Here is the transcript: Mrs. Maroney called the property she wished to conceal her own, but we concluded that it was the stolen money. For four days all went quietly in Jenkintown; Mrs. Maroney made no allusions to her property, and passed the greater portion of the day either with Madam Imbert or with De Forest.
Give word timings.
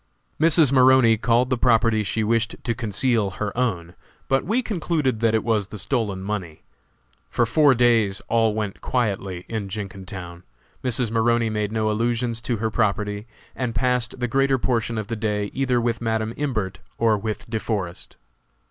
Mrs. 0.39 0.71
Maroney 0.71 1.15
called 1.15 1.51
the 1.51 1.59
property 1.59 2.01
she 2.01 2.23
wished 2.23 2.55
to 2.63 2.73
conceal 2.73 3.29
her 3.29 3.55
own, 3.55 3.93
but 4.27 4.43
we 4.43 4.63
concluded 4.63 5.19
that 5.19 5.35
it 5.35 5.43
was 5.43 5.67
the 5.67 5.77
stolen 5.77 6.23
money. 6.23 6.63
For 7.29 7.45
four 7.45 7.75
days 7.75 8.19
all 8.27 8.55
went 8.55 8.81
quietly 8.81 9.45
in 9.47 9.69
Jenkintown; 9.69 10.41
Mrs. 10.83 11.11
Maroney 11.11 11.51
made 11.51 11.71
no 11.71 11.91
allusions 11.91 12.41
to 12.41 12.57
her 12.57 12.71
property, 12.71 13.27
and 13.55 13.75
passed 13.75 14.19
the 14.19 14.27
greater 14.27 14.57
portion 14.57 14.97
of 14.97 15.05
the 15.05 15.15
day 15.15 15.51
either 15.53 15.79
with 15.79 16.01
Madam 16.01 16.33
Imbert 16.35 16.79
or 16.97 17.15
with 17.15 17.47
De 17.47 17.59
Forest. 17.59 18.15